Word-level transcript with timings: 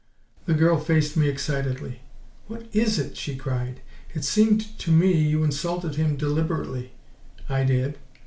The 0.47 0.55
girl 0.55 0.79
faced 0.79 1.15
me 1.15 1.29
excitedly. 1.29 2.01
"What 2.47 2.65
IS 2.73 2.97
it?" 2.97 3.15
she 3.15 3.35
cried. 3.35 3.81
"It 4.15 4.23
seemed 4.25 4.75
to 4.79 4.91
me 4.91 5.13
you 5.15 5.43
insulted 5.43 5.93
him 5.93 6.15
deliberately" 6.17 6.93
"I 7.47 7.63
did." 7.63 7.99